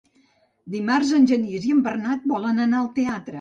[0.75, 3.29] Dimarts en Genís i en Bernat volen anar al teatre.